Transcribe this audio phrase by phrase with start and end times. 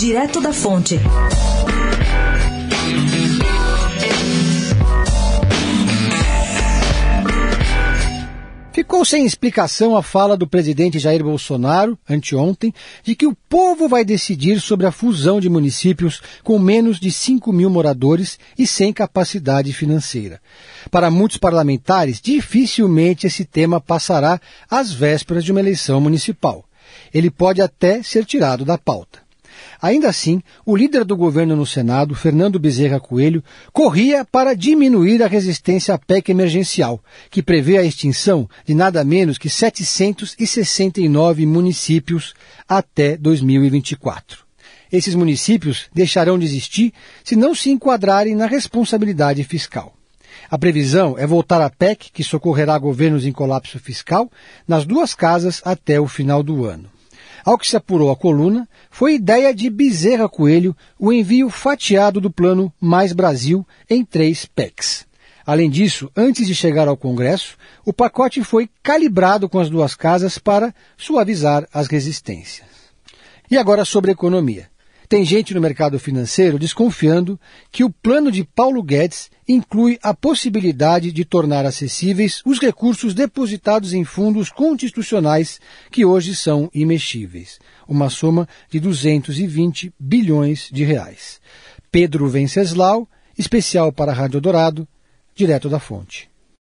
[0.00, 0.98] Direto da Fonte.
[8.72, 12.72] Ficou sem explicação a fala do presidente Jair Bolsonaro, anteontem,
[13.04, 17.52] de que o povo vai decidir sobre a fusão de municípios com menos de 5
[17.52, 20.40] mil moradores e sem capacidade financeira.
[20.90, 24.40] Para muitos parlamentares, dificilmente esse tema passará
[24.70, 26.64] às vésperas de uma eleição municipal.
[27.12, 29.28] Ele pode até ser tirado da pauta.
[29.82, 35.26] Ainda assim, o líder do governo no Senado, Fernando Bezerra Coelho, corria para diminuir a
[35.26, 42.34] resistência à PEC emergencial, que prevê a extinção de nada menos que 769 municípios
[42.68, 44.50] até 2024.
[44.92, 46.92] Esses municípios deixarão de existir
[47.24, 49.94] se não se enquadrarem na responsabilidade fiscal.
[50.50, 54.30] A previsão é voltar à PEC, que socorrerá governos em colapso fiscal,
[54.66, 56.99] nas duas casas até o final do ano.
[57.44, 62.30] Ao que se apurou a coluna, foi ideia de Bezerra Coelho o envio fatiado do
[62.30, 65.06] plano Mais Brasil em três PECs.
[65.44, 70.38] Além disso, antes de chegar ao Congresso, o pacote foi calibrado com as duas casas
[70.38, 72.68] para suavizar as resistências.
[73.50, 74.69] E agora sobre economia.
[75.10, 77.36] Tem gente no mercado financeiro desconfiando
[77.72, 83.92] que o plano de Paulo Guedes inclui a possibilidade de tornar acessíveis os recursos depositados
[83.92, 91.40] em fundos constitucionais que hoje são imexíveis, uma soma de 220 bilhões de reais.
[91.90, 94.86] Pedro Venceslau, especial para a Rádio Dourado,
[95.34, 96.29] direto da fonte.